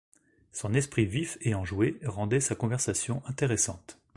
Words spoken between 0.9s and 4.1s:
vif et enjoué rendait sa conversation intéressante.